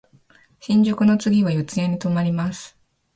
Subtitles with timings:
[0.59, 2.75] 新宿の次は四谷に止まります。